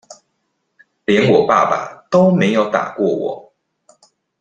[1.05, 3.53] 連我爸爸都沒有打過我